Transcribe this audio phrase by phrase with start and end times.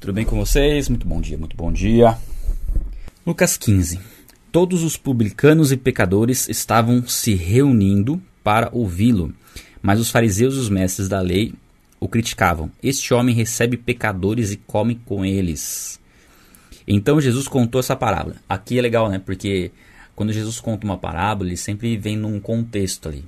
[0.00, 0.88] Tudo bem com vocês?
[0.88, 2.16] Muito bom dia, muito bom dia.
[3.26, 4.00] Lucas 15.
[4.50, 9.34] Todos os publicanos e pecadores estavam se reunindo para ouvi-lo,
[9.82, 11.52] mas os fariseus e os mestres da lei
[12.00, 12.72] o criticavam.
[12.82, 16.00] Este homem recebe pecadores e come com eles.
[16.88, 18.36] Então Jesus contou essa parábola.
[18.48, 19.18] Aqui é legal, né?
[19.18, 19.70] Porque
[20.16, 23.22] quando Jesus conta uma parábola, ele sempre vem num contexto ali.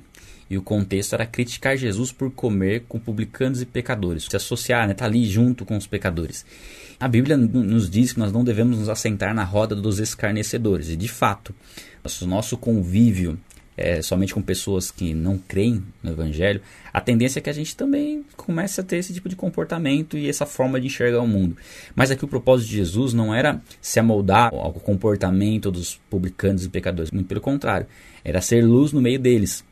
[0.52, 4.92] E o contexto era criticar Jesus por comer com publicanos e pecadores, se associar, né,
[4.92, 6.44] tá ali junto com os pecadores.
[7.00, 10.96] A Bíblia nos diz que nós não devemos nos assentar na roda dos escarnecedores, e
[10.96, 11.54] de fato,
[12.04, 13.40] nosso, nosso convívio
[13.74, 16.60] é, somente com pessoas que não creem no Evangelho,
[16.92, 20.28] a tendência é que a gente também comece a ter esse tipo de comportamento e
[20.28, 21.56] essa forma de enxergar o mundo.
[21.94, 26.68] Mas aqui o propósito de Jesus não era se amoldar ao comportamento dos publicanos e
[26.68, 27.86] pecadores, muito pelo contrário,
[28.22, 29.64] era ser luz no meio deles.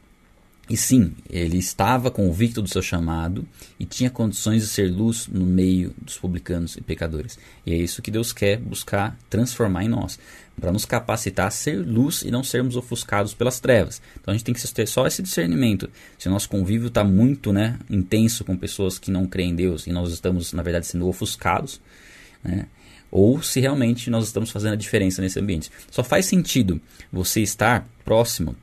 [0.71, 3.45] E sim, ele estava convicto do seu chamado
[3.77, 7.37] e tinha condições de ser luz no meio dos publicanos e pecadores.
[7.67, 10.17] E é isso que Deus quer buscar transformar em nós,
[10.61, 14.01] para nos capacitar a ser luz e não sermos ofuscados pelas trevas.
[14.21, 15.91] Então a gente tem que ter só esse discernimento.
[16.17, 19.89] Se o nosso convívio está muito né, intenso com pessoas que não creem em Deus
[19.89, 21.81] e nós estamos, na verdade, sendo ofuscados,
[22.45, 22.67] né,
[23.11, 25.69] ou se realmente nós estamos fazendo a diferença nesse ambiente.
[25.91, 28.55] Só faz sentido você estar próximo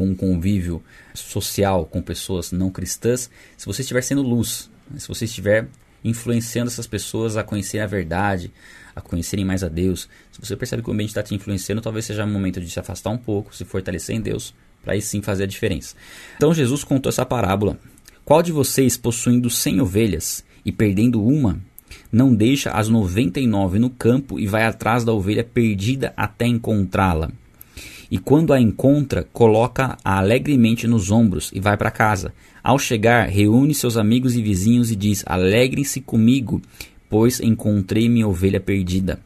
[0.00, 4.98] com um convívio social com pessoas não cristãs, se você estiver sendo luz, né?
[4.98, 5.68] se você estiver
[6.02, 8.50] influenciando essas pessoas a conhecer a verdade,
[8.96, 10.08] a conhecerem mais a Deus.
[10.32, 12.80] Se você percebe que o ambiente está te influenciando, talvez seja o momento de se
[12.80, 15.94] afastar um pouco, se fortalecer em Deus, para aí sim fazer a diferença.
[16.36, 17.78] Então Jesus contou essa parábola.
[18.24, 21.60] Qual de vocês, possuindo cem ovelhas e perdendo uma,
[22.10, 26.46] não deixa as noventa e nove no campo e vai atrás da ovelha perdida até
[26.46, 27.30] encontrá-la?
[28.10, 32.32] E quando a encontra, coloca-a alegremente nos ombros e vai para casa.
[32.62, 36.60] Ao chegar, reúne seus amigos e vizinhos e diz: Alegrem-se comigo,
[37.08, 39.20] pois encontrei minha ovelha perdida.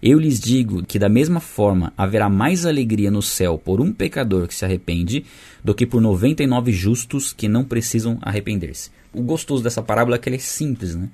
[0.00, 4.46] Eu lhes digo que, da mesma forma, haverá mais alegria no céu por um pecador
[4.46, 5.24] que se arrepende
[5.62, 8.90] do que por 99 justos que não precisam arrepender-se.
[9.12, 11.08] O gostoso dessa parábola é que ela é simples, né?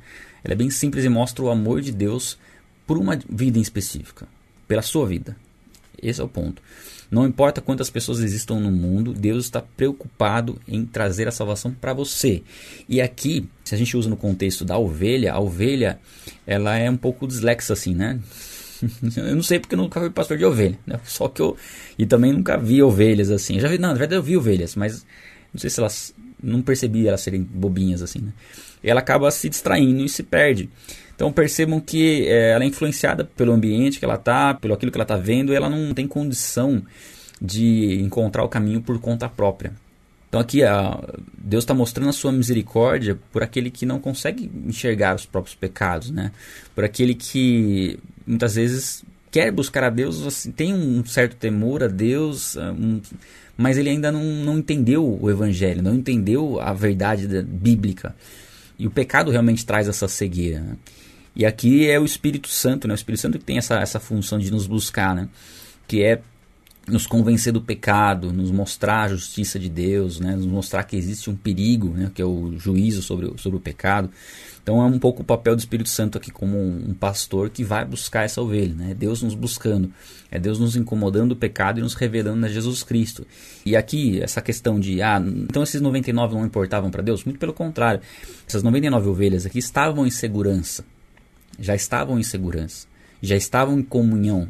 [0.45, 2.39] Ela é bem simples e mostra o amor de Deus
[2.87, 4.29] por uma vida em específica,
[4.69, 5.35] pela sua vida.
[6.03, 6.61] Esse é o ponto.
[7.15, 11.95] Não importa quantas pessoas existam no mundo, Deus está preocupado em trazer a salvação para
[11.95, 12.43] você.
[12.89, 16.01] E aqui, se a gente usa no contexto da ovelha, a ovelha
[16.45, 18.19] ela é um pouco dislexa assim, né?
[19.17, 20.99] eu não sei porque eu nunca fui pastor de ovelha, né?
[21.05, 21.57] Só que eu
[21.97, 23.55] e também nunca vi ovelhas assim.
[23.55, 25.07] Eu já vi, não, na verdade eu vi ovelhas, mas
[25.53, 28.33] não sei se elas não percebi elas serem bobinhas assim, né?
[28.85, 30.69] Ela acaba se distraindo e se perde.
[31.15, 34.99] Então percebam que é, ela é influenciada pelo ambiente que ela está, pelo aquilo que
[34.99, 36.83] ela está vendo, e ela não tem condição
[37.41, 39.73] de encontrar o caminho por conta própria.
[40.29, 41.01] Então aqui a,
[41.39, 46.11] Deus está mostrando a sua misericórdia por aquele que não consegue enxergar os próprios pecados,
[46.11, 46.33] né?
[46.75, 51.89] Por aquele que muitas vezes quer buscar a Deus, assim, tem um certo temor a
[51.89, 53.01] Deus, um,
[53.57, 58.15] mas ele ainda não, não entendeu o Evangelho, não entendeu a verdade da, bíblica.
[58.79, 60.61] E o pecado realmente traz essa cegueira.
[60.61, 60.77] Né?
[61.37, 62.95] E aqui é o Espírito Santo, né?
[62.95, 65.29] O Espírito Santo que tem essa, essa função de nos buscar, né?
[65.87, 66.21] Que é
[66.87, 70.37] nos convencer do pecado, nos mostrar a justiça de Deus, né?
[70.37, 72.11] nos mostrar que existe um perigo, né?
[72.15, 74.11] que é o juízo sobre, sobre o pecado.
[74.63, 77.85] Então é um pouco o papel do Espírito Santo aqui como um, pastor que vai
[77.85, 78.93] buscar essa ovelha, né?
[78.93, 79.93] É Deus nos buscando,
[80.31, 83.27] é Deus nos incomodando o pecado e nos revelando a Jesus Cristo.
[83.67, 87.25] E aqui essa questão de ah, então esses 99 não importavam para Deus?
[87.25, 88.01] Muito pelo contrário.
[88.49, 90.83] Essas 99 ovelhas aqui estavam em segurança
[91.59, 92.87] já estavam em segurança,
[93.23, 94.49] já estavam em comunhão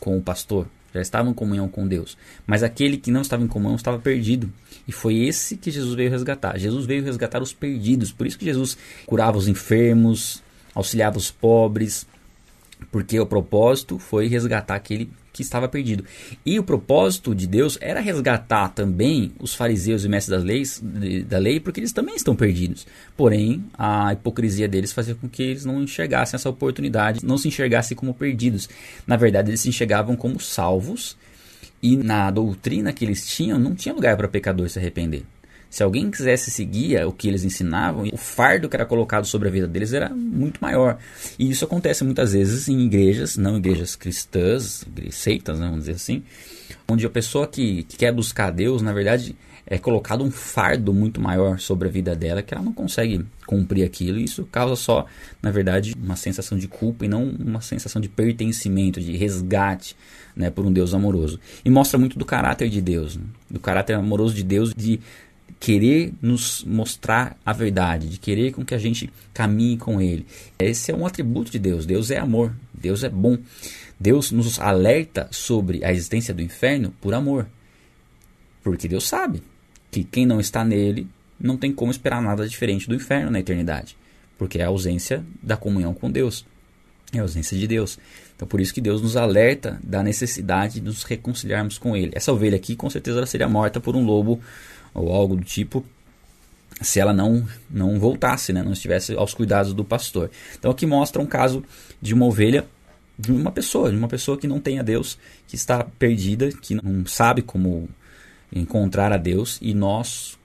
[0.00, 2.16] com o pastor, já estavam em comunhão com Deus.
[2.46, 4.52] Mas aquele que não estava em comunhão estava perdido.
[4.86, 6.58] E foi esse que Jesus veio resgatar.
[6.58, 8.12] Jesus veio resgatar os perdidos.
[8.12, 10.42] Por isso que Jesus curava os enfermos,
[10.74, 12.06] auxiliava os pobres,
[12.90, 16.02] porque o propósito foi resgatar aquele que estava perdido.
[16.46, 20.82] E o propósito de Deus era resgatar também os fariseus e mestres das leis,
[21.26, 22.86] da lei, porque eles também estão perdidos.
[23.14, 27.94] Porém, a hipocrisia deles fazia com que eles não enxergassem essa oportunidade, não se enxergassem
[27.94, 28.66] como perdidos.
[29.06, 31.18] Na verdade, eles se enxergavam como salvos
[31.82, 35.24] e na doutrina que eles tinham, não tinha lugar para pecador se arrepender.
[35.68, 39.50] Se alguém quisesse seguir o que eles ensinavam, o fardo que era colocado sobre a
[39.50, 40.98] vida deles era muito maior.
[41.38, 46.22] E isso acontece muitas vezes em igrejas, não igrejas cristãs, seitas, né, vamos dizer assim,
[46.88, 49.36] onde a pessoa que, que quer buscar Deus, na verdade,
[49.66, 53.84] é colocado um fardo muito maior sobre a vida dela que ela não consegue cumprir
[53.84, 54.18] aquilo.
[54.18, 55.06] E isso causa só,
[55.42, 59.96] na verdade, uma sensação de culpa e não uma sensação de pertencimento, de resgate
[60.36, 61.40] né, por um Deus amoroso.
[61.64, 63.24] E mostra muito do caráter de Deus, né?
[63.50, 65.00] do caráter amoroso de Deus, de
[65.58, 70.26] querer nos mostrar a verdade, de querer com que a gente caminhe com Ele.
[70.58, 71.86] Esse é um atributo de Deus.
[71.86, 73.38] Deus é amor, Deus é bom.
[73.98, 77.48] Deus nos alerta sobre a existência do inferno por amor.
[78.62, 79.42] Porque Deus sabe
[79.90, 81.08] que quem não está nele
[81.40, 83.96] não tem como esperar nada diferente do inferno na eternidade.
[84.36, 86.44] Porque é a ausência da comunhão com Deus.
[87.12, 87.98] É a ausência de Deus.
[88.34, 92.12] Então por isso que Deus nos alerta da necessidade de nos reconciliarmos com Ele.
[92.14, 94.40] Essa ovelha aqui com certeza ela seria morta por um lobo
[94.96, 95.84] ou algo do tipo
[96.80, 98.62] se ela não não voltasse, né?
[98.62, 100.30] não estivesse aos cuidados do pastor.
[100.58, 101.64] Então aqui mostra um caso
[102.00, 102.66] de uma ovelha
[103.18, 106.74] de uma pessoa, de uma pessoa que não tem a Deus, que está perdida, que
[106.74, 107.88] não sabe como
[108.52, 110.38] encontrar a Deus e nós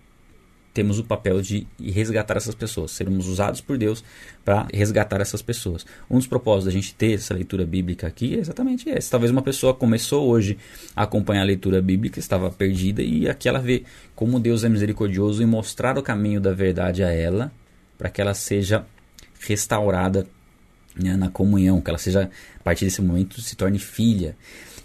[0.73, 4.03] temos o papel de resgatar essas pessoas, sermos usados por Deus
[4.43, 5.85] para resgatar essas pessoas.
[6.09, 9.09] Um dos propósitos da gente ter essa leitura bíblica aqui é exatamente esse.
[9.09, 10.57] Talvez uma pessoa começou hoje
[10.95, 13.83] a acompanhar a leitura bíblica, estava perdida e aqui ela vê
[14.15, 17.51] como Deus é misericordioso em mostrar o caminho da verdade a ela,
[17.97, 18.85] para que ela seja
[19.39, 20.25] restaurada
[20.95, 22.29] né, na comunhão, que ela seja,
[22.59, 24.35] a partir desse momento, se torne filha.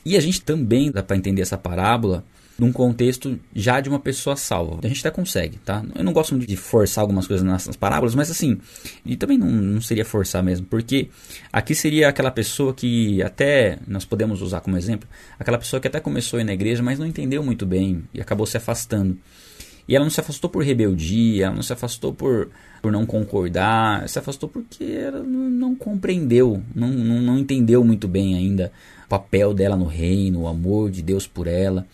[0.05, 2.25] E a gente também dá para entender essa parábola
[2.59, 4.79] num contexto já de uma pessoa salva.
[4.83, 5.85] A gente até consegue, tá?
[5.95, 8.59] Eu não gosto muito de forçar algumas coisas nas parábolas, mas assim,
[9.05, 11.09] e também não, não seria forçar mesmo, porque
[11.53, 15.09] aqui seria aquela pessoa que até nós podemos usar como exemplo,
[15.39, 18.21] aquela pessoa que até começou a ir na igreja, mas não entendeu muito bem e
[18.21, 19.19] acabou se afastando.
[19.89, 22.51] E ela não se afastou por rebeldia, ela não se afastou por,
[22.83, 28.35] por não concordar, se afastou porque ela não, compreendeu, não, não, não entendeu muito bem
[28.35, 28.73] ainda
[29.05, 31.87] o papel dela no reino, o amor de Deus por ela.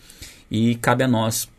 [0.53, 1.49] E cabe a nós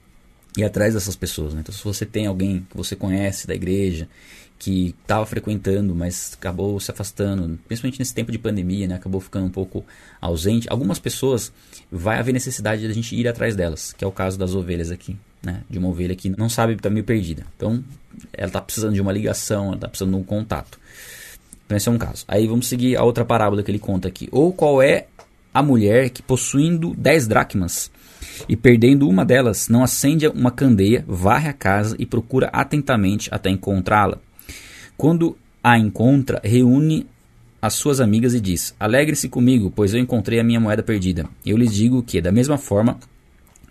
[0.57, 1.53] ir atrás dessas pessoas.
[1.53, 1.63] Né?
[1.63, 4.09] Então, se você tem alguém que você conhece da igreja,
[4.57, 8.95] que estava frequentando, mas acabou se afastando, principalmente nesse tempo de pandemia, né?
[8.95, 9.85] acabou ficando um pouco
[10.21, 10.69] ausente.
[10.71, 11.53] Algumas pessoas
[11.91, 14.93] vai haver necessidade de a gente ir atrás delas, que é o caso das ovelhas
[14.93, 15.63] aqui, né?
[15.69, 17.45] De uma ovelha que não sabe, está meio perdida.
[17.57, 17.83] Então,
[18.33, 20.79] ela está precisando de uma ligação, ela está precisando de um contato.
[21.67, 22.25] Então, esse é um caso.
[22.29, 24.29] Aí vamos seguir a outra parábola que ele conta aqui.
[24.31, 25.09] Ou qual é
[25.53, 27.91] a mulher que possuindo 10 dracmas
[28.49, 33.51] e perdendo uma delas, não acende uma candeia, varre a casa e procura atentamente até
[33.51, 34.19] encontrá-la.
[34.97, 37.07] Quando a encontra, reúne
[37.61, 41.27] as suas amigas e diz: Alegre-se comigo, pois eu encontrei a minha moeda perdida.
[41.45, 42.99] Eu lhes digo que, da mesma forma,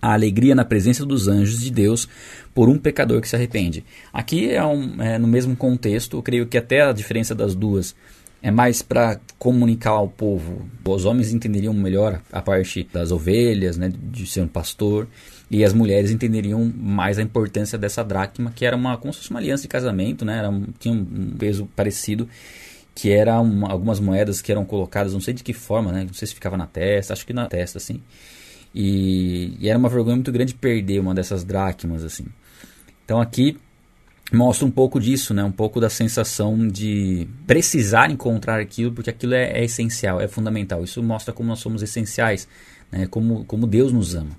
[0.02, 2.10] a alegria na presença dos anjos de Deus
[2.54, 3.86] por um pecador que se arrepende.
[4.12, 7.96] Aqui é, um, é no mesmo contexto, eu creio que até a diferença das duas
[8.44, 10.68] é mais para comunicar ao povo.
[10.84, 15.08] Os homens entenderiam melhor a parte das ovelhas, né, de ser um pastor,
[15.50, 19.32] e as mulheres entenderiam mais a importância dessa dracma, que era uma como se fosse
[19.32, 22.28] uma aliança de casamento, né, era um, tinha um peso parecido,
[22.94, 26.14] que era uma, algumas moedas que eram colocadas, não sei de que forma, né, não
[26.14, 28.02] sei se ficava na testa, acho que na testa, assim.
[28.76, 32.26] E, e era uma vergonha muito grande perder uma dessas dracmas, assim.
[33.06, 33.58] Então aqui
[34.36, 35.44] mostra um pouco disso, né?
[35.44, 40.84] Um pouco da sensação de precisar encontrar aquilo, porque aquilo é, é essencial, é fundamental.
[40.84, 42.48] Isso mostra como nós somos essenciais,
[42.92, 43.08] né?
[43.08, 44.32] Como, como Deus nos ama.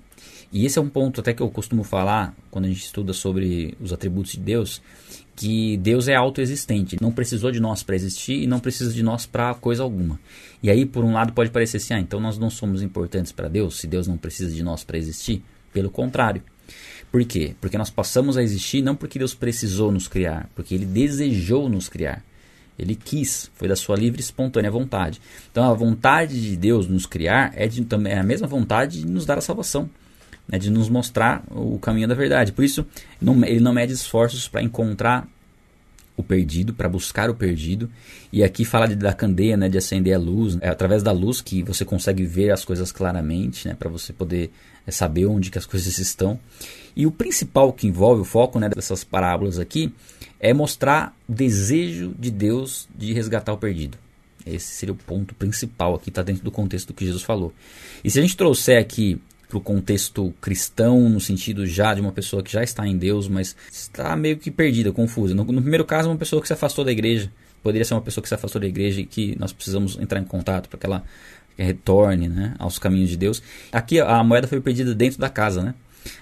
[0.51, 3.75] E esse é um ponto até que eu costumo falar quando a gente estuda sobre
[3.79, 4.81] os atributos de Deus,
[5.35, 9.25] que Deus é autoexistente, não precisou de nós para existir e não precisa de nós
[9.25, 10.19] para coisa alguma.
[10.63, 13.49] E aí, por um lado, pode parecer assim, ah, então nós não somos importantes para
[13.49, 15.43] Deus, se Deus não precisa de nós para existir.
[15.73, 16.41] Pelo contrário,
[17.11, 17.55] por quê?
[17.61, 21.87] Porque nós passamos a existir não porque Deus precisou nos criar, porque Ele desejou nos
[21.87, 22.23] criar.
[22.77, 25.21] Ele quis, foi da sua livre e espontânea vontade.
[25.49, 29.25] Então a vontade de Deus nos criar é, de, é a mesma vontade de nos
[29.25, 29.89] dar a salvação,
[30.47, 32.51] né, de nos mostrar o caminho da verdade.
[32.51, 32.85] Por isso,
[33.21, 35.25] não, ele não mede esforços para encontrar
[36.17, 37.89] o perdido, para buscar o perdido.
[38.31, 40.57] E aqui fala de, da candeia, né, de acender a luz.
[40.61, 44.51] É através da luz que você consegue ver as coisas claramente, né, para você poder
[44.85, 46.39] é, saber onde que as coisas estão.
[46.95, 49.93] E o principal que envolve o foco né, dessas parábolas aqui
[50.39, 53.97] é mostrar o desejo de Deus de resgatar o perdido.
[54.45, 57.51] Esse seria o ponto principal aqui, está dentro do contexto do que Jesus falou.
[58.03, 62.11] E se a gente trouxer aqui para o contexto cristão, no sentido já de uma
[62.11, 65.33] pessoa que já está em Deus, mas está meio que perdida, confusa.
[65.33, 67.31] No, no, primeiro caso, uma pessoa que se afastou da igreja.
[67.63, 70.23] Poderia ser uma pessoa que se afastou da igreja e que nós precisamos entrar em
[70.23, 71.03] contato para que ela
[71.57, 73.41] retorne né, aos caminhos de Deus.
[73.71, 75.73] Aqui a moeda foi perdida dentro da casa, né?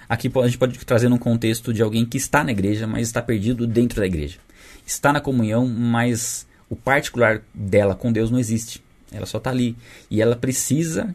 [0.08, 3.20] Aqui a gente pode trazer num contexto de alguém que está na igreja, mas está
[3.20, 4.38] perdido dentro da igreja.
[4.86, 8.82] Está na comunhão, mas o particular dela com Deus não existe.
[9.12, 9.76] Ela só está ali.
[10.10, 11.14] E ela precisa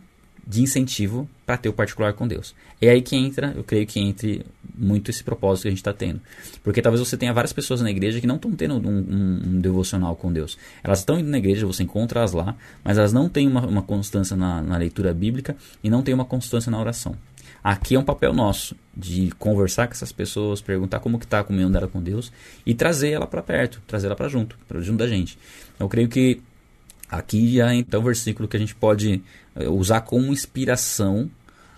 [0.49, 2.55] de incentivo para ter o particular com Deus.
[2.81, 4.43] É aí que entra, eu creio que entre
[4.75, 6.19] muito esse propósito que a gente está tendo.
[6.63, 9.61] Porque talvez você tenha várias pessoas na igreja que não estão tendo um, um, um,
[9.61, 10.57] devocional com Deus.
[10.83, 13.83] Elas estão indo na igreja, você encontra elas lá, mas elas não têm uma, uma
[13.83, 17.15] constância na, na leitura bíblica e não têm uma constância na oração.
[17.63, 21.43] Aqui é um papel nosso de conversar com essas pessoas, perguntar como que está a
[21.43, 22.31] comunhão dela com Deus
[22.65, 25.37] e trazer ela para perto, trazer ela para junto, para junto da gente.
[25.79, 26.41] Eu creio que
[27.07, 29.21] aqui já então o versículo que a gente pode
[29.67, 31.29] usar como inspiração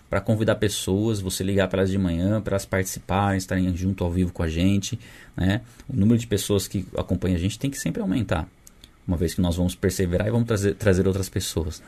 [0.10, 4.12] para convidar pessoas, você ligar para elas de manhã, para elas participarem, estarem junto ao
[4.12, 5.00] vivo com a gente.
[5.38, 5.62] Né?
[5.88, 8.48] O número de pessoas que acompanham a gente tem que sempre aumentar
[9.12, 11.84] uma vez que nós vamos perseverar e vamos trazer, trazer outras pessoas.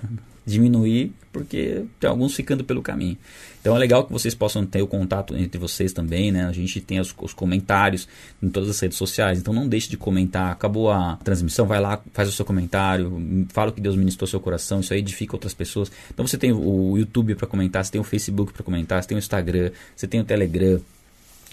[0.46, 3.18] Diminuir, porque tem alguns ficando pelo caminho.
[3.62, 6.46] Então é legal que vocês possam ter o contato entre vocês também, né?
[6.46, 8.10] A gente tem os, os comentários
[8.42, 10.51] em todas as redes sociais, então não deixe de comentar.
[10.51, 14.42] Acabou a transmissão, vai lá, faz o seu comentário, fala o que Deus ministrou seu
[14.42, 15.89] coração, isso aí edifica outras pessoas.
[16.13, 19.18] Então você tem o YouTube para comentar, você tem o Facebook para comentar, você tem
[19.18, 20.82] o Instagram, você tem o Telegram,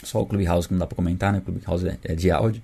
[0.02, 1.38] só o Clubhouse que não dá para comentar, né?
[1.38, 2.62] O Clubhouse é, é de áudio.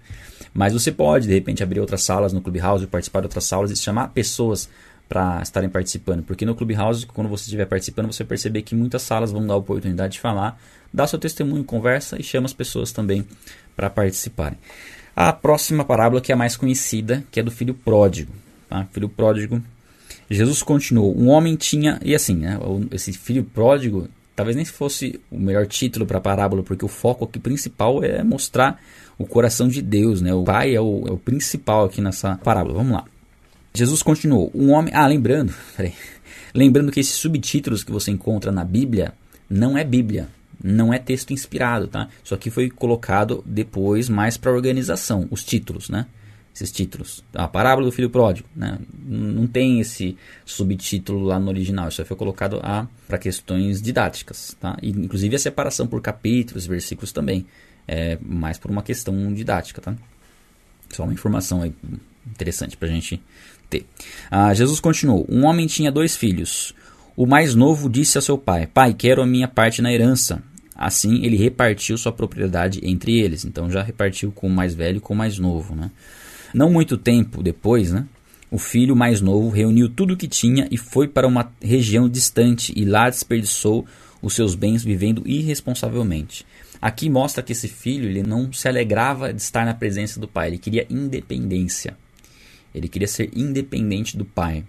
[0.54, 3.76] Mas você pode, de repente, abrir outras salas no Clubhouse, participar de outras salas e
[3.76, 4.68] chamar pessoas
[5.08, 6.22] para estarem participando.
[6.22, 9.54] Porque no Clubhouse, quando você estiver participando, você vai perceber que muitas salas vão dar
[9.54, 10.60] a oportunidade de falar,
[10.92, 13.26] dar seu testemunho, conversa e chama as pessoas também
[13.76, 14.58] para participarem.
[15.14, 18.32] A próxima parábola que é a mais conhecida, que é do filho pródigo.
[18.68, 18.86] Tá?
[18.92, 19.62] Filho pródigo.
[20.28, 21.98] Jesus continuou: Um homem tinha.
[22.02, 22.58] E assim, né,
[22.90, 27.24] esse filho pródigo talvez nem fosse o melhor título para a parábola, porque o foco
[27.24, 28.80] aqui principal é mostrar
[29.18, 30.34] o coração de Deus, né?
[30.34, 32.74] O Pai é o, é o principal aqui nessa parábola.
[32.74, 33.04] Vamos lá.
[33.72, 34.92] Jesus continuou: Um homem.
[34.94, 35.94] Ah, lembrando, peraí.
[36.54, 39.12] Lembrando que esses subtítulos que você encontra na Bíblia
[39.48, 40.28] não é Bíblia,
[40.62, 42.08] não é texto inspirado, tá?
[42.22, 46.06] Isso aqui foi colocado depois mais para organização, os títulos, né?
[46.56, 47.22] Esses títulos.
[47.34, 48.78] A parábola do filho pródigo, né?
[49.04, 52.62] Não tem esse subtítulo lá no original, isso foi colocado
[53.06, 54.74] para questões didáticas, tá?
[54.82, 57.44] E, inclusive a separação por capítulos, versículos também
[57.86, 59.94] é mais por uma questão didática, tá?
[60.88, 61.74] Só uma informação aí
[62.26, 63.20] interessante para a gente
[63.68, 63.84] ter.
[64.30, 66.74] Ah, Jesus continuou: Um homem tinha dois filhos.
[67.14, 70.42] O mais novo disse a seu pai: Pai, quero a minha parte na herança.
[70.74, 73.44] Assim ele repartiu sua propriedade entre eles.
[73.44, 75.74] Então já repartiu com o mais velho e com o mais novo.
[75.74, 75.90] Né?
[76.54, 78.06] Não muito tempo depois, né,
[78.50, 82.72] o filho mais novo reuniu tudo o que tinha e foi para uma região distante
[82.76, 83.84] e lá desperdiçou
[84.22, 86.46] os seus bens vivendo irresponsavelmente.
[86.80, 90.48] Aqui mostra que esse filho ele não se alegrava de estar na presença do pai,
[90.48, 91.96] ele queria independência.
[92.74, 94.64] Ele queria ser independente do pai.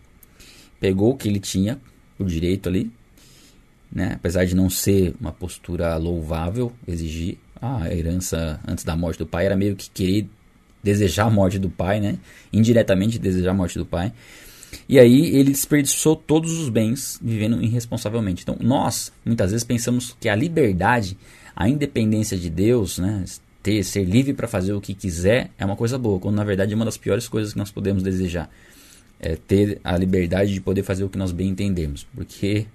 [0.79, 1.79] Pegou o que ele tinha,
[2.17, 2.91] o direito ali,
[3.91, 4.13] né?
[4.15, 9.45] apesar de não ser uma postura louvável, exigir a herança antes da morte do pai,
[9.45, 10.29] era meio que querer
[10.87, 12.17] desejar a morte do pai, né?
[12.51, 14.13] indiretamente desejar a morte do pai.
[14.87, 18.43] E aí ele desperdiçou todos os bens vivendo irresponsavelmente.
[18.43, 21.17] Então nós muitas vezes pensamos que a liberdade
[21.59, 23.25] a independência de Deus, né,
[23.63, 26.71] ter, ser livre para fazer o que quiser, é uma coisa boa, quando na verdade
[26.71, 28.47] é uma das piores coisas que nós podemos desejar.
[29.19, 32.67] É ter a liberdade de poder fazer o que nós bem entendemos, porque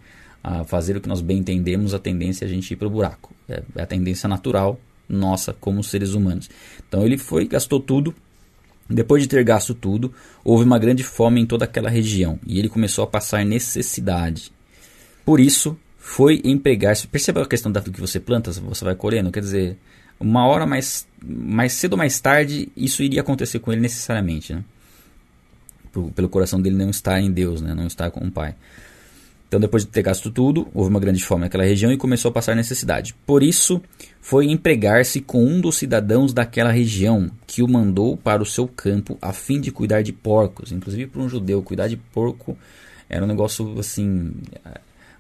[0.42, 2.90] a fazer o que nós bem entendemos, a tendência é a gente ir para o
[2.90, 3.32] buraco.
[3.48, 4.76] É, é a tendência natural
[5.08, 6.48] nossa como seres humanos.
[6.88, 8.14] Então ele foi, gastou tudo.
[8.88, 10.12] Depois de ter gasto tudo,
[10.44, 14.52] houve uma grande fome em toda aquela região e ele começou a passar necessidade.
[15.24, 17.06] Por isso, foi empregar-se.
[17.06, 19.30] Perceba a questão do que você planta, você vai colhendo.
[19.30, 19.78] Quer dizer,
[20.18, 24.52] uma hora mais, mais cedo ou mais tarde, isso iria acontecer com ele necessariamente.
[24.52, 24.64] Né?
[26.14, 27.72] Pelo coração dele não estar em Deus, né?
[27.72, 28.54] não estar com o Pai.
[29.52, 32.32] Então, depois de ter gasto tudo, houve uma grande fome naquela região e começou a
[32.32, 33.14] passar necessidade.
[33.26, 33.82] Por isso,
[34.18, 39.18] foi empregar-se com um dos cidadãos daquela região, que o mandou para o seu campo
[39.20, 40.72] a fim de cuidar de porcos.
[40.72, 42.56] Inclusive, para um judeu, cuidar de porco
[43.10, 44.32] era um negócio assim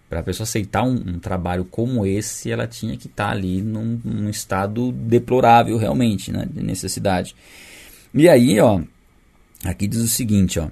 [0.08, 3.60] para a pessoa aceitar um, um, trabalho como esse, ela tinha que estar tá ali
[3.60, 7.36] num, num, estado deplorável realmente, né, de necessidade.
[8.14, 8.80] E aí, ó,
[9.62, 10.68] aqui diz o seguinte, ó,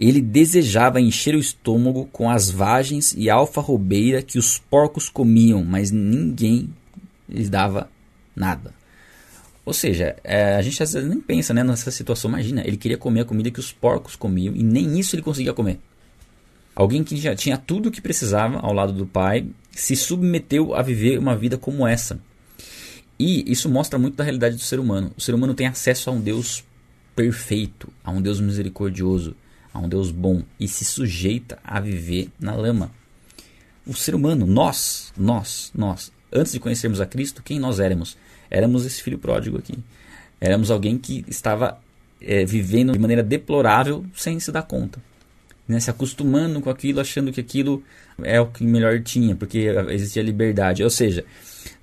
[0.00, 5.90] ele desejava encher o estômago com as vagens e alfarrobeira que os porcos comiam, mas
[5.90, 6.70] ninguém
[7.28, 7.88] lhes dava
[8.34, 8.72] nada.
[9.64, 12.30] Ou seja, é, a gente às vezes nem pensa né, nessa situação.
[12.30, 15.54] Imagina, ele queria comer a comida que os porcos comiam e nem isso ele conseguia
[15.54, 15.78] comer.
[16.74, 20.82] Alguém que já tinha tudo o que precisava ao lado do pai se submeteu a
[20.82, 22.18] viver uma vida como essa.
[23.18, 25.12] E isso mostra muito da realidade do ser humano.
[25.16, 26.64] O ser humano tem acesso a um Deus
[27.14, 29.36] perfeito, a um Deus misericordioso,
[29.74, 32.90] a um Deus bom e se sujeita a viver na lama.
[33.86, 38.16] O ser humano, nós, nós, nós, antes de conhecermos a Cristo, quem nós éramos?
[38.48, 39.76] Éramos esse filho pródigo aqui.
[40.40, 41.78] Éramos alguém que estava
[42.20, 45.02] é, vivendo de maneira deplorável sem se dar conta
[45.66, 47.82] né, se acostumando com aquilo, achando que aquilo
[48.22, 50.84] é o que melhor tinha, porque existia liberdade.
[50.84, 51.24] Ou seja,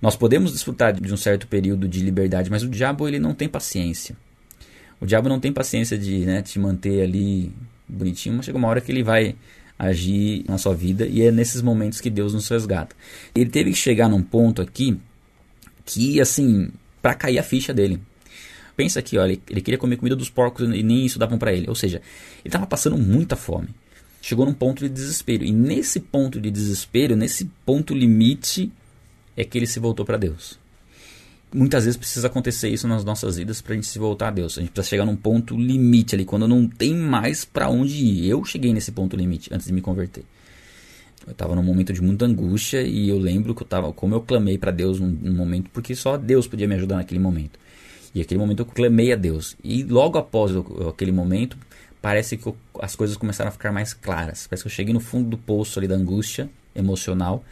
[0.02, 3.50] nós podemos desfrutar de um certo período de liberdade, mas o diabo ele não tem
[3.50, 4.16] paciência.
[5.00, 7.52] O diabo não tem paciência de né, te manter ali
[7.92, 9.36] bonitinho, mas chega uma hora que ele vai
[9.78, 12.96] agir na sua vida e é nesses momentos que Deus nos resgata.
[13.34, 14.98] Ele teve que chegar num ponto aqui
[15.86, 16.70] que, assim,
[17.02, 18.00] para cair a ficha dele.
[18.76, 21.68] Pensa aqui, olha, ele queria comer comida dos porcos e nem isso davam para ele.
[21.68, 23.70] Ou seja, ele estava passando muita fome.
[24.22, 25.44] Chegou num ponto de desespero.
[25.44, 28.72] E nesse ponto de desespero, nesse ponto limite,
[29.36, 30.60] é que ele se voltou para Deus.
[31.54, 34.58] Muitas vezes precisa acontecer isso nas nossas vidas para a gente se voltar a Deus.
[34.58, 38.30] A gente precisa chegar num ponto limite ali, quando não tem mais para onde ir.
[38.30, 40.24] Eu cheguei nesse ponto limite antes de me converter.
[41.26, 44.22] Eu estava num momento de muita angústia e eu lembro que eu tava, como eu
[44.22, 47.60] clamei para Deus num, num, momento, porque só Deus podia me ajudar naquele momento.
[48.16, 49.56] E aquele momento eu clamei a Deus.
[49.64, 51.58] E logo após eu, aquele momento,
[52.02, 54.48] parece que eu, as coisas começaram a ficar mais claras.
[54.48, 57.44] Parece que eu cheguei no fundo do poço ali da angústia emocional.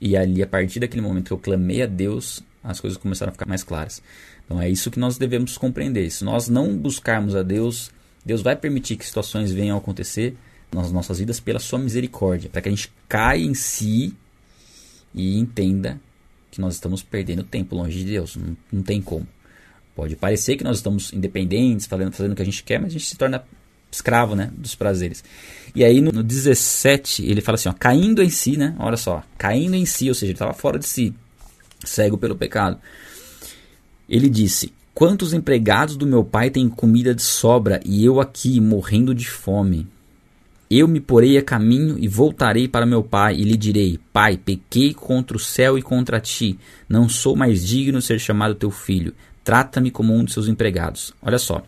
[0.00, 3.32] E ali, a partir daquele momento que eu clamei a Deus, as coisas começaram a
[3.32, 4.02] ficar mais claras.
[4.44, 6.10] Então é isso que nós devemos compreender.
[6.10, 7.90] Se nós não buscarmos a Deus,
[8.24, 10.36] Deus vai permitir que situações venham a acontecer
[10.72, 14.14] nas nossas vidas pela sua misericórdia, para que a gente caia em si
[15.14, 16.00] e entenda
[16.50, 18.36] que nós estamos perdendo tempo longe de Deus.
[18.36, 19.26] Não, não tem como.
[19.94, 22.92] Pode parecer que nós estamos independentes, fazendo, fazendo o que a gente quer, mas a
[22.92, 23.44] gente se torna
[23.90, 25.22] escravo né, dos prazeres.
[25.74, 28.74] E aí no, no 17 ele fala assim, ó, caindo em si, né?
[28.78, 31.14] Olha só, caindo em si, ou seja, ele estava fora de si,
[31.84, 32.78] cego pelo pecado.
[34.08, 39.14] Ele disse: Quantos empregados do meu pai têm comida de sobra e eu aqui morrendo
[39.14, 39.86] de fome?
[40.70, 44.94] Eu me porei a caminho e voltarei para meu pai e lhe direi: Pai, pequei
[44.94, 46.58] contra o céu e contra ti.
[46.88, 49.14] Não sou mais digno de ser chamado teu filho.
[49.44, 51.12] Trata-me como um de seus empregados.
[51.20, 51.62] Olha só.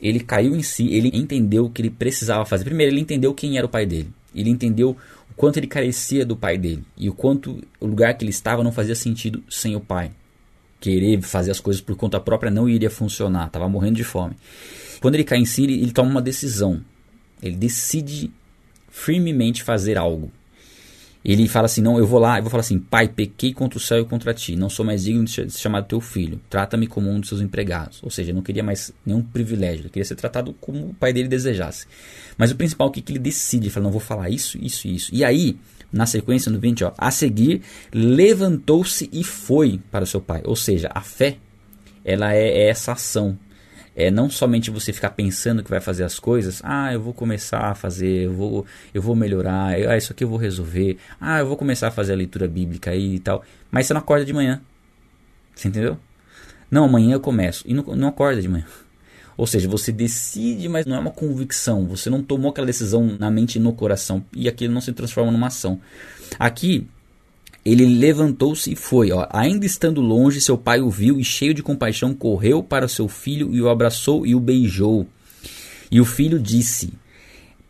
[0.00, 2.64] Ele caiu em si, ele entendeu o que ele precisava fazer.
[2.64, 4.10] Primeiro, ele entendeu quem era o pai dele.
[4.34, 4.96] Ele entendeu
[5.38, 8.72] quanto ele carecia do pai dele e o quanto o lugar que ele estava não
[8.72, 10.10] fazia sentido sem o pai.
[10.80, 14.34] Querer fazer as coisas por conta própria não iria funcionar, estava morrendo de fome.
[15.00, 16.82] Quando ele cai em si, ele, ele toma uma decisão.
[17.40, 18.32] Ele decide
[18.90, 20.32] firmemente fazer algo.
[21.24, 23.80] Ele fala assim: Não, eu vou lá, eu vou falar assim: Pai, pequei contra o
[23.80, 27.10] céu e contra ti, não sou mais digno de ser chamado teu filho, trata-me como
[27.10, 28.00] um dos seus empregados.
[28.02, 31.28] Ou seja, não queria mais nenhum privilégio, ele queria ser tratado como o pai dele
[31.28, 31.86] desejasse.
[32.36, 33.64] Mas o principal, o que, que ele decide?
[33.64, 35.10] Ele fala: Não, vou falar isso, isso e isso.
[35.12, 35.58] E aí,
[35.92, 40.42] na sequência, no 20, ó, a seguir, levantou-se e foi para o seu pai.
[40.44, 41.36] Ou seja, a fé,
[42.04, 43.36] ela é, é essa ação
[43.98, 47.72] é não somente você ficar pensando que vai fazer as coisas, ah, eu vou começar
[47.72, 51.46] a fazer, eu vou, eu vou melhorar, ah, isso aqui eu vou resolver, ah, eu
[51.48, 54.32] vou começar a fazer a leitura bíblica aí e tal, mas você não acorda de
[54.32, 54.62] manhã.
[55.52, 55.98] Você entendeu?
[56.70, 58.64] Não, amanhã eu começo e não, não acorda de manhã.
[59.36, 61.86] Ou seja, você decide, mas não é uma convicção.
[61.86, 64.24] Você não tomou aquela decisão na mente e no coração.
[64.32, 65.80] E aquilo não se transforma numa ação.
[66.40, 66.88] Aqui,
[67.72, 69.10] ele levantou-se e foi.
[69.10, 69.26] Ó.
[69.30, 73.54] Ainda estando longe, seu pai o viu e, cheio de compaixão, correu para seu filho
[73.54, 75.06] e o abraçou e o beijou.
[75.90, 76.92] E o filho disse: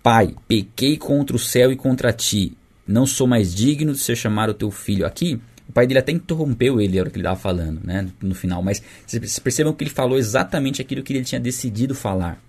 [0.02, 2.52] Pai, pequei contra o céu e contra ti.
[2.86, 5.06] Não sou mais digno de ser chamado teu filho.
[5.06, 8.34] Aqui, o pai dele até interrompeu ele, era o que ele estava falando, né, no
[8.34, 8.62] final.
[8.62, 12.42] Mas vocês percebam que ele falou exatamente aquilo que ele tinha decidido falar.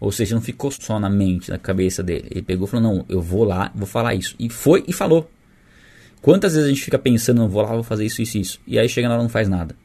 [0.00, 2.28] Ou seja, não ficou só na mente, na cabeça dele.
[2.30, 4.34] Ele pegou e falou: Não, eu vou lá, vou falar isso.
[4.38, 5.30] E foi e falou.
[6.24, 8.78] Quantas vezes a gente fica pensando, não vou lá, vou fazer isso, isso, isso, e
[8.78, 9.76] aí chega hora não faz nada.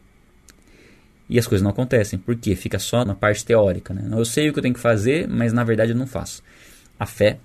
[1.30, 3.94] E as coisas não acontecem, porque fica só na parte teórica.
[3.94, 4.08] Né?
[4.10, 6.42] Eu sei o que eu tenho que fazer, mas na verdade eu não faço.
[6.98, 7.40] A fé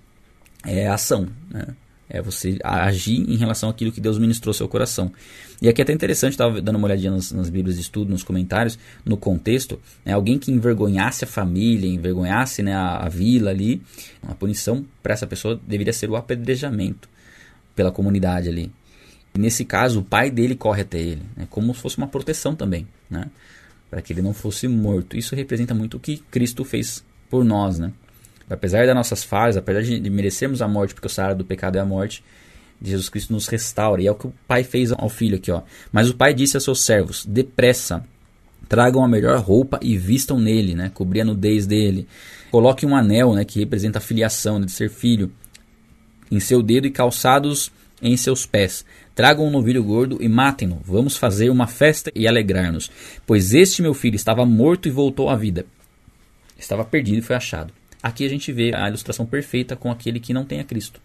[0.64, 1.74] é a ação, né?
[2.08, 5.10] é você agir em relação àquilo que Deus ministrou ao seu coração.
[5.60, 8.22] E aqui é até interessante, estava dando uma olhadinha nas, nas Bíblias de estudo, nos
[8.22, 13.82] comentários, no contexto, né, alguém que envergonhasse a família, envergonhasse né, a, a vila ali,
[14.22, 17.08] a punição para essa pessoa deveria ser o apedrejamento
[17.74, 18.70] pela comunidade ali.
[19.36, 22.86] Nesse caso, o pai dele corre até ele, né, como se fosse uma proteção também,
[23.10, 23.26] né,
[23.90, 25.16] para que ele não fosse morto.
[25.16, 27.78] Isso representa muito o que Cristo fez por nós.
[27.78, 27.92] Né.
[28.48, 31.80] Apesar das nossas falhas, apesar de merecermos a morte, porque o salário do pecado é
[31.80, 32.22] a morte,
[32.82, 34.02] Jesus Cristo nos restaura.
[34.02, 35.50] E é o que o pai fez ao filho aqui.
[35.50, 35.62] Ó.
[35.90, 38.04] Mas o pai disse a seus servos: depressa,
[38.68, 42.06] tragam a melhor roupa e vistam nele, né, cobrir a nudez dele.
[42.50, 45.32] Coloque um anel né, que representa a filiação, né, de ser filho,
[46.30, 48.84] em seu dedo e calçados em seus pés.
[49.14, 50.80] Tragam um novilho gordo e matem-no.
[50.84, 52.90] Vamos fazer uma festa e alegrar-nos.
[53.24, 55.64] Pois este meu filho estava morto e voltou à vida.
[56.58, 57.72] Estava perdido e foi achado.
[58.02, 61.00] Aqui a gente vê a ilustração perfeita com aquele que não tem a Cristo.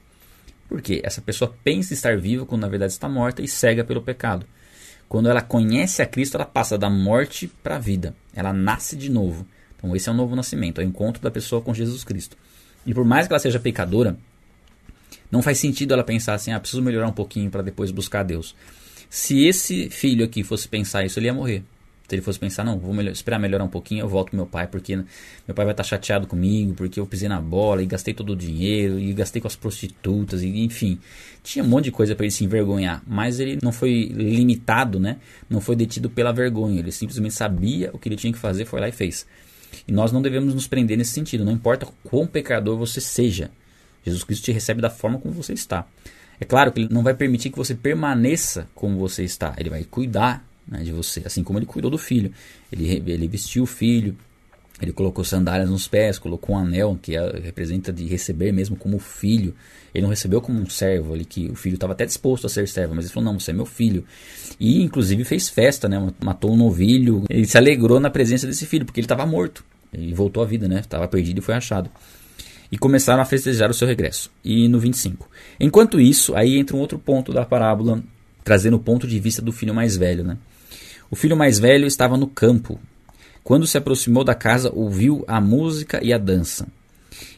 [0.68, 4.46] Porque essa pessoa pensa estar viva quando na verdade está morta e cega pelo pecado.
[5.08, 8.16] Quando ela conhece a Cristo, ela passa da morte para a vida.
[8.34, 9.46] Ela nasce de novo.
[9.78, 12.36] Então esse é o novo nascimento, é o encontro da pessoa com Jesus Cristo.
[12.86, 14.18] E por mais que ela seja pecadora,
[15.32, 18.56] não faz sentido ela pensar assim, ah, preciso melhorar um pouquinho para depois buscar Deus.
[19.10, 21.64] Se esse filho aqui fosse pensar isso, ele ia morrer.
[22.08, 24.48] Se ele fosse pensar, não, vou melhor, esperar melhorar um pouquinho, eu volto pro meu
[24.48, 25.06] pai, porque meu
[25.54, 28.36] pai vai estar tá chateado comigo, porque eu pisei na bola e gastei todo o
[28.36, 31.00] dinheiro, e gastei com as prostitutas, e enfim.
[31.44, 35.18] Tinha um monte de coisa para ele se envergonhar, mas ele não foi limitado, né?
[35.48, 38.80] Não foi detido pela vergonha, ele simplesmente sabia o que ele tinha que fazer, foi
[38.80, 39.28] lá e fez.
[39.88, 43.52] E nós não devemos nos prender nesse sentido, não importa quão pecador você seja.
[44.06, 45.86] Jesus Cristo te recebe da forma como você está.
[46.40, 49.84] É claro que ele não vai permitir que você permaneça como você está, ele vai
[49.84, 52.32] cuidar né, de você, assim como ele cuidou do filho.
[52.72, 54.16] Ele, ele vestiu o filho,
[54.82, 58.98] ele colocou sandálias nos pés, colocou um anel que é, representa de receber mesmo como
[59.00, 59.54] filho.
[59.94, 62.68] Ele não recebeu como um servo, ali que o filho estava até disposto a ser
[62.68, 64.06] servo, mas ele falou: "Não, você é meu filho".
[64.60, 66.14] E inclusive fez festa, né?
[66.24, 67.24] Matou um novilho.
[67.30, 69.66] Ele se alegrou na presença desse filho, porque ele estava morto.
[69.92, 70.80] Ele voltou à vida, né?
[70.80, 71.90] Estava perdido e foi achado.
[72.72, 74.32] E começaram a festejar o seu regresso.
[74.44, 75.30] E no 25.
[75.60, 78.04] Enquanto isso, aí entra um outro ponto da parábola,
[78.44, 80.38] trazendo o ponto de vista do filho mais velho, né?
[81.10, 82.80] O filho mais velho estava no campo.
[83.44, 86.68] Quando se aproximou da casa, ouviu a música e a dança.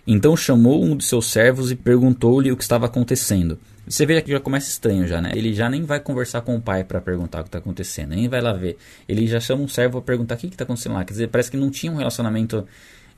[0.05, 3.57] Então chamou um de seus servos e perguntou-lhe o que estava acontecendo.
[3.87, 5.31] Você vê que já começa estranho já, né?
[5.33, 8.27] Ele já nem vai conversar com o pai para perguntar o que está acontecendo, nem
[8.27, 8.77] vai lá ver.
[9.07, 11.03] Ele já chama um servo para perguntar o que está acontecendo lá.
[11.03, 12.65] Quer dizer, parece que não tinha um relacionamento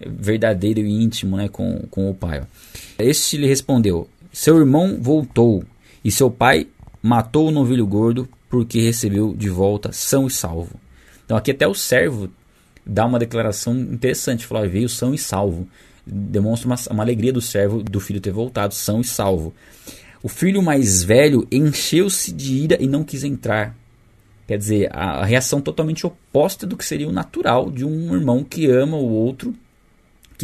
[0.07, 2.43] verdadeiro e íntimo né, com, com o pai.
[2.97, 5.63] Este lhe respondeu: Seu irmão voltou
[6.03, 6.67] e seu pai
[7.01, 10.79] matou o novilho gordo porque recebeu de volta são e salvo.
[11.25, 12.29] Então aqui até o servo
[12.85, 15.67] dá uma declaração interessante, falar veio são e salvo.
[16.05, 19.53] Demonstra uma, uma alegria do servo do filho ter voltado são e salvo.
[20.21, 23.75] O filho mais velho encheu-se de ira e não quis entrar.
[24.47, 28.69] Quer dizer, a reação totalmente oposta do que seria o natural de um irmão que
[28.69, 29.53] ama o outro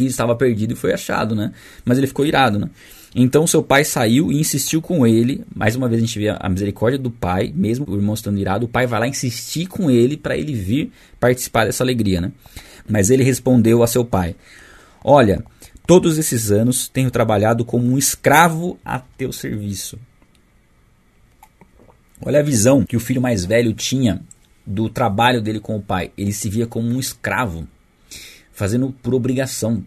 [0.04, 1.52] que estava perdido e foi achado, né?
[1.84, 2.68] Mas ele ficou irado, né?
[3.14, 5.44] Então seu pai saiu e insistiu com ele.
[5.54, 8.66] Mais uma vez a gente vê a misericórdia do pai, mesmo o irmão estando irado,
[8.66, 12.32] o pai vai lá insistir com ele para ele vir participar dessa alegria, né?
[12.88, 14.36] Mas ele respondeu a seu pai:
[15.04, 15.42] Olha,
[15.86, 19.98] todos esses anos tenho trabalhado como um escravo a teu serviço.
[22.22, 24.22] Olha a visão que o filho mais velho tinha
[24.66, 26.12] do trabalho dele com o pai.
[26.16, 27.66] Ele se via como um escravo,
[28.60, 29.82] fazendo por obrigação.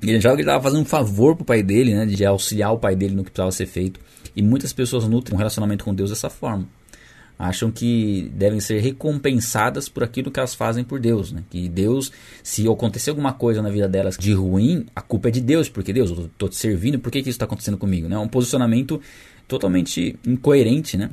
[0.00, 3.16] Ele já estava fazendo um favor pro pai dele, né, de auxiliar o pai dele
[3.16, 3.98] no que precisava ser feito.
[4.36, 6.68] E muitas pessoas nutrem um relacionamento com Deus dessa forma.
[7.36, 11.32] Acham que devem ser recompensadas por aquilo que elas fazem por Deus.
[11.32, 11.42] Né?
[11.50, 12.12] Que Deus,
[12.44, 15.92] se acontecer alguma coisa na vida delas de ruim, a culpa é de Deus, porque
[15.92, 18.06] Deus, eu estou te servindo, por que, que isso está acontecendo comigo?
[18.06, 18.18] É né?
[18.18, 19.00] um posicionamento
[19.48, 21.10] totalmente incoerente né?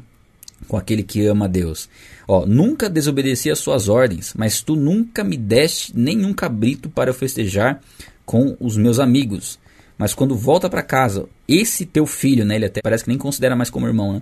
[0.68, 1.90] Com aquele que ama Deus.
[2.28, 7.14] Ó, nunca desobedeci às suas ordens, mas tu nunca me deste nenhum cabrito para eu
[7.14, 7.82] festejar
[8.26, 9.60] com os meus amigos.
[9.98, 13.56] Mas quando volta para casa, esse teu filho, né, ele até parece que nem considera
[13.56, 14.22] mais como irmão, né,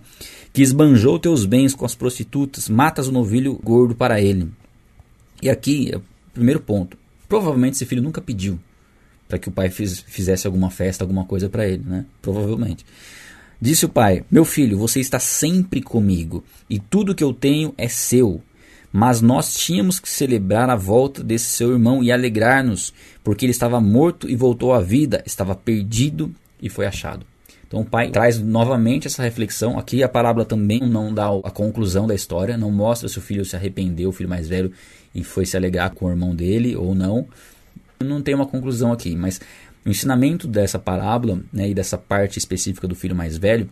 [0.52, 4.50] que esbanjou teus bens com as prostitutas, matas o novilho gordo para ele.
[5.42, 6.00] E aqui é
[6.34, 6.98] primeiro ponto.
[7.28, 8.60] Provavelmente esse filho nunca pediu
[9.28, 12.06] para que o pai fiz, fizesse alguma festa, alguma coisa para ele, né?
[12.22, 12.86] Provavelmente.
[13.62, 17.88] Disse o pai: Meu filho, você está sempre comigo, e tudo que eu tenho é
[17.88, 18.42] seu.
[18.92, 22.92] Mas nós tínhamos que celebrar a volta desse seu irmão e alegrar-nos,
[23.24, 27.26] porque ele estava morto e voltou à vida, estava perdido e foi achado.
[27.68, 29.80] Então o pai traz novamente essa reflexão.
[29.80, 33.46] Aqui a parábola também não dá a conclusão da história, não mostra se o filho
[33.46, 34.74] se arrependeu, o filho mais velho,
[35.14, 37.28] e foi se alegrar com o irmão dele ou não.
[38.04, 39.40] Não tem uma conclusão aqui, mas
[39.86, 43.70] o ensinamento dessa parábola né, e dessa parte específica do filho mais velho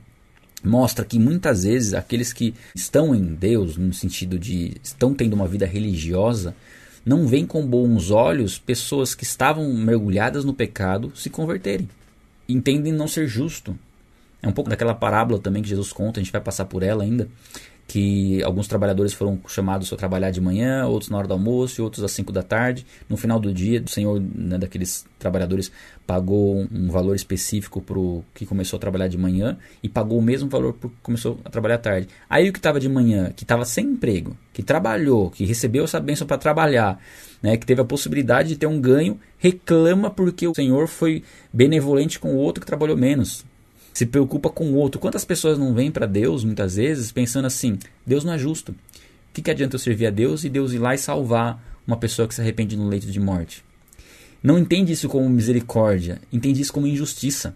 [0.64, 5.48] mostra que muitas vezes aqueles que estão em Deus, no sentido de estão tendo uma
[5.48, 6.56] vida religiosa,
[7.06, 11.88] não veem com bons olhos pessoas que estavam mergulhadas no pecado se converterem.
[12.48, 13.78] Entendem não ser justo.
[14.42, 17.04] É um pouco daquela parábola também que Jesus conta, a gente vai passar por ela
[17.04, 17.28] ainda,
[17.90, 21.84] que alguns trabalhadores foram chamados a trabalhar de manhã, outros na hora do almoço e
[21.84, 22.86] outros às 5 da tarde.
[23.10, 25.72] No final do dia, o senhor né, daqueles trabalhadores
[26.06, 30.22] pagou um valor específico para o que começou a trabalhar de manhã e pagou o
[30.22, 32.08] mesmo valor para que começou a trabalhar à tarde.
[32.30, 36.00] Aí o que estava de manhã, que estava sem emprego, que trabalhou, que recebeu essa
[36.00, 37.02] bênção para trabalhar,
[37.42, 42.20] né, que teve a possibilidade de ter um ganho, reclama porque o senhor foi benevolente
[42.20, 43.49] com o outro que trabalhou menos
[44.00, 44.98] se preocupa com o outro.
[44.98, 48.72] Quantas pessoas não vêm para Deus, muitas vezes, pensando assim: Deus não é justo.
[48.72, 48.76] O
[49.34, 52.26] que, que adianta eu servir a Deus e Deus ir lá e salvar uma pessoa
[52.26, 53.62] que se arrepende no leito de morte?
[54.42, 57.54] Não entende isso como misericórdia, entende isso como injustiça.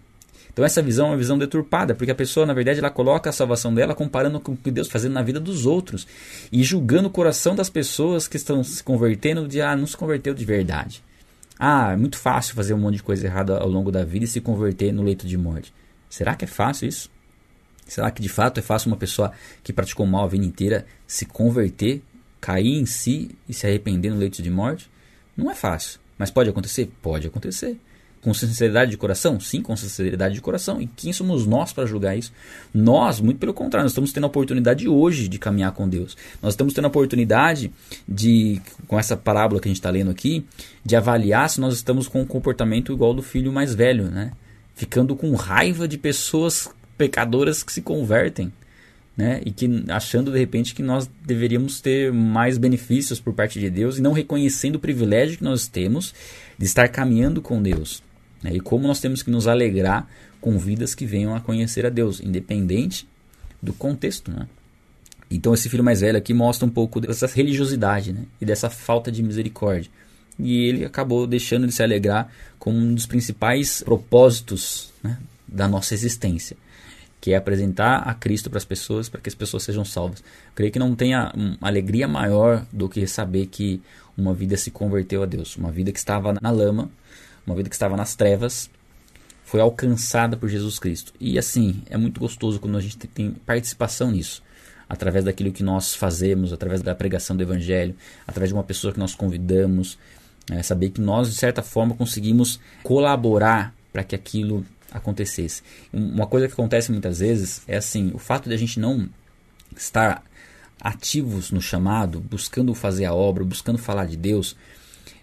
[0.51, 3.33] Então essa visão é uma visão deturpada, porque a pessoa, na verdade, ela coloca a
[3.33, 6.05] salvação dela comparando com o que Deus está fazendo na vida dos outros
[6.51, 10.33] e julgando o coração das pessoas que estão se convertendo de ah, não se converteu
[10.33, 11.01] de verdade.
[11.57, 14.27] Ah, é muito fácil fazer um monte de coisa errada ao longo da vida e
[14.27, 15.71] se converter no leito de morte.
[16.13, 17.09] Será que é fácil isso?
[17.87, 19.31] Será que de fato é fácil uma pessoa
[19.63, 22.03] que praticou mal a vida inteira se converter
[22.39, 24.91] cair em si e se arrepender no leito de morte,
[25.35, 25.99] não é fácil.
[26.17, 26.91] Mas pode acontecer?
[27.01, 27.79] Pode acontecer.
[28.21, 29.39] Com sinceridade de coração?
[29.39, 30.79] Sim, com sinceridade de coração.
[30.79, 32.31] E quem somos nós para julgar isso?
[32.71, 36.15] Nós, muito pelo contrário, nós estamos tendo a oportunidade hoje de caminhar com Deus.
[36.43, 37.71] Nós estamos tendo a oportunidade
[38.07, 40.45] de, com essa parábola que a gente está lendo aqui,
[40.85, 44.31] de avaliar se nós estamos com um comportamento igual do filho mais velho, né?
[44.75, 48.51] Ficando com raiva de pessoas pecadoras que se convertem.
[49.15, 49.41] Né?
[49.45, 53.97] E que achando de repente que nós deveríamos ter mais benefícios por parte de Deus
[53.97, 56.15] e não reconhecendo o privilégio que nós temos
[56.57, 58.01] de estar caminhando com Deus.
[58.41, 58.55] Né?
[58.55, 60.07] E como nós temos que nos alegrar
[60.41, 63.07] com vidas que venham a conhecer a Deus, independente
[63.61, 64.31] do contexto.
[64.31, 64.47] Né?
[65.29, 68.25] Então esse filho mais velho aqui mostra um pouco dessa religiosidade né?
[68.41, 69.89] e dessa falta de misericórdia.
[70.39, 75.17] E ele acabou deixando de se alegrar com um dos principais propósitos né?
[75.47, 76.57] da nossa existência,
[77.21, 80.19] que é apresentar a Cristo para as pessoas, para que as pessoas sejam salvas.
[80.19, 83.81] Eu creio que não tenha alegria maior do que saber que
[84.17, 86.89] uma vida se converteu a Deus, uma vida que estava na lama,
[87.45, 88.69] uma vida que estava nas trevas,
[89.43, 91.13] foi alcançada por Jesus Cristo.
[91.19, 94.41] E assim, é muito gostoso quando a gente tem participação nisso,
[94.87, 98.99] através daquilo que nós fazemos, através da pregação do Evangelho, através de uma pessoa que
[98.99, 99.97] nós convidamos,
[100.51, 105.61] é, saber que nós, de certa forma, conseguimos colaborar para que aquilo acontecesse.
[105.91, 109.09] Uma coisa que acontece muitas vezes é assim: o fato de a gente não
[109.75, 110.23] estar
[110.79, 114.55] ativos no chamado, buscando fazer a obra, buscando falar de Deus,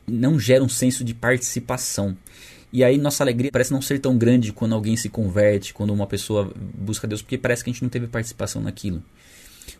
[0.06, 2.16] não gera um senso de participação.
[2.72, 6.06] E aí nossa alegria parece não ser tão grande quando alguém se converte, quando uma
[6.06, 9.02] pessoa busca Deus, porque parece que a gente não teve participação naquilo.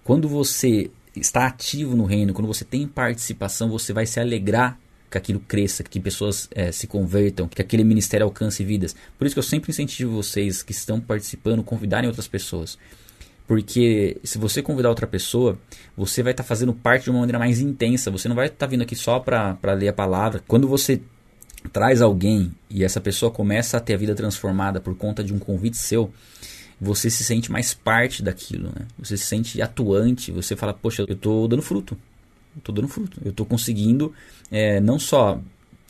[0.05, 4.79] Quando você está ativo no reino, quando você tem participação, você vai se alegrar
[5.11, 8.95] que aquilo cresça, que pessoas é, se convertam, que aquele ministério alcance vidas.
[9.19, 12.79] Por isso que eu sempre incentivo vocês que estão participando, convidarem outras pessoas.
[13.47, 15.59] Porque se você convidar outra pessoa,
[15.97, 18.09] você vai estar tá fazendo parte de uma maneira mais intensa.
[18.11, 20.41] Você não vai estar tá vindo aqui só para ler a palavra.
[20.47, 21.01] Quando você
[21.73, 25.39] traz alguém e essa pessoa começa a ter a vida transformada por conta de um
[25.41, 26.13] convite seu,
[26.81, 28.87] você se sente mais parte daquilo, né?
[28.99, 31.99] Você se sente atuante, você fala, poxa, eu estou dando fruto,
[32.63, 34.13] tô dando fruto, eu estou conseguindo
[34.51, 35.41] é, não só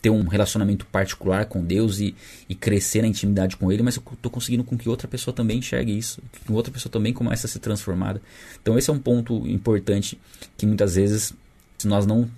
[0.01, 2.15] ter um relacionamento particular com Deus e,
[2.49, 5.59] e crescer na intimidade com Ele, mas eu estou conseguindo com que outra pessoa também
[5.59, 8.21] enxergue isso, que outra pessoa também comece a ser transformada.
[8.63, 10.19] Então esse é um ponto importante
[10.57, 11.35] que muitas vezes,
[11.77, 12.31] se nós não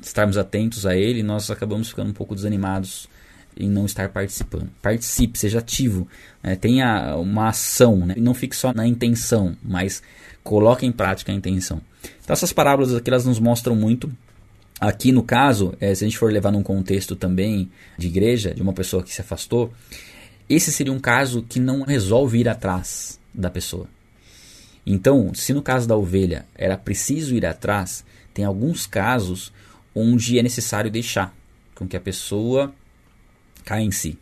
[0.00, 3.08] estarmos atentos a ele, nós acabamos ficando um pouco desanimados
[3.56, 4.70] em não estar participando.
[4.80, 6.08] Participe, seja ativo,
[6.42, 6.56] né?
[6.56, 8.14] tenha uma ação, né?
[8.16, 10.02] não fique só na intenção, mas
[10.42, 11.80] coloque em prática a intenção.
[12.22, 14.10] Então essas parábolas aqui elas nos mostram muito
[14.82, 18.60] Aqui no caso, é, se a gente for levar num contexto também de igreja, de
[18.60, 19.72] uma pessoa que se afastou,
[20.48, 23.86] esse seria um caso que não resolve ir atrás da pessoa.
[24.84, 29.52] Então, se no caso da ovelha era preciso ir atrás, tem alguns casos
[29.94, 31.32] onde é necessário deixar
[31.76, 32.74] com que a pessoa
[33.64, 34.18] caia em si.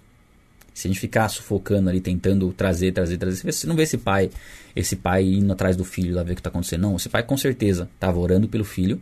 [0.80, 4.30] Se a gente ficar sufocando ali, tentando trazer, trazer, trazer, você não vê esse pai,
[4.74, 6.80] esse pai indo atrás do filho lá ver o que está acontecendo.
[6.80, 8.98] Não, esse pai com certeza estava orando pelo filho,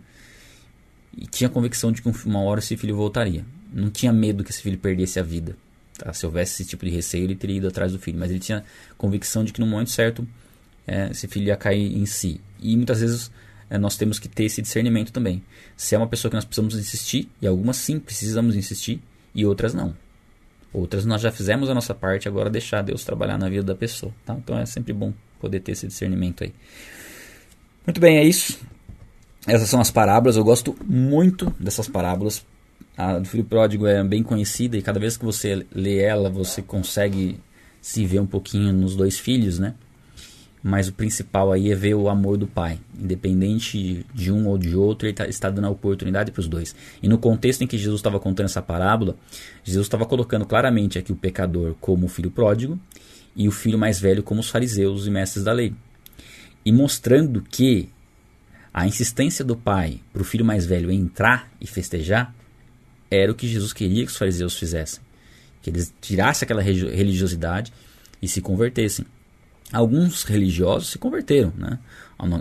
[1.16, 3.44] e tinha convicção de que uma hora esse filho voltaria.
[3.72, 5.56] Não tinha medo que esse filho perdesse a vida.
[5.96, 6.12] Tá?
[6.12, 8.18] Se houvesse esse tipo de receio, ele teria ido atrás do filho.
[8.18, 8.64] Mas ele tinha
[8.96, 10.26] convicção de que no momento certo
[10.86, 12.40] é, esse filho ia cair em si.
[12.60, 13.30] E muitas vezes
[13.70, 15.42] é, nós temos que ter esse discernimento também.
[15.76, 19.00] Se é uma pessoa que nós precisamos insistir, e algumas sim precisamos insistir,
[19.34, 19.94] e outras não.
[20.72, 24.12] Outras nós já fizemos a nossa parte, agora deixar Deus trabalhar na vida da pessoa.
[24.24, 24.34] Tá?
[24.34, 26.52] Então é sempre bom poder ter esse discernimento aí.
[27.86, 28.58] Muito bem, é isso.
[29.46, 32.44] Essas são as parábolas, eu gosto muito dessas parábolas.
[32.96, 36.60] A do filho pródigo é bem conhecida e cada vez que você lê ela, você
[36.60, 37.40] consegue
[37.80, 39.74] se ver um pouquinho nos dois filhos, né?
[40.68, 42.78] Mas o principal aí é ver o amor do pai.
[42.94, 46.76] Independente de um ou de outro, ele tá, está dando a oportunidade para os dois.
[47.02, 49.16] E no contexto em que Jesus estava contando essa parábola,
[49.64, 52.78] Jesus estava colocando claramente aqui o pecador como o filho pródigo
[53.34, 55.72] e o filho mais velho como os fariseus e mestres da lei.
[56.66, 57.88] E mostrando que
[58.70, 62.34] a insistência do pai para o filho mais velho entrar e festejar
[63.10, 65.00] era o que Jesus queria que os fariseus fizessem.
[65.62, 67.72] Que eles tirassem aquela religiosidade
[68.20, 69.06] e se convertessem.
[69.72, 71.78] Alguns religiosos se converteram né,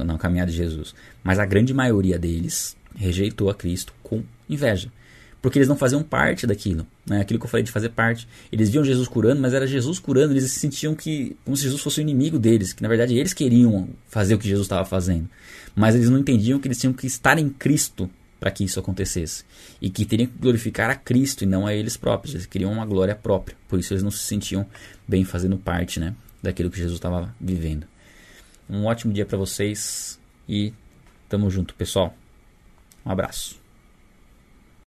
[0.06, 4.92] na, caminhada de Jesus, mas a grande maioria deles rejeitou a Cristo com inveja
[5.42, 7.22] porque eles não faziam parte daquilo, né?
[7.22, 8.28] aquilo que eu falei de fazer parte.
[8.52, 11.82] Eles viam Jesus curando, mas era Jesus curando, eles se sentiam que como se Jesus
[11.82, 15.30] fosse o inimigo deles, que na verdade eles queriam fazer o que Jesus estava fazendo,
[15.76, 18.10] mas eles não entendiam que eles tinham que estar em Cristo
[18.40, 19.44] para que isso acontecesse
[19.82, 22.36] e que teriam que glorificar a Cristo e não a eles próprios.
[22.36, 24.66] Eles queriam uma glória própria, por isso eles não se sentiam
[25.08, 26.14] bem fazendo parte, né,
[26.48, 27.88] daquilo que Jesus estava vivendo.
[28.70, 30.74] Um ótimo dia para vocês e
[31.30, 32.16] tamo junto, pessoal.
[33.06, 33.67] Um abraço.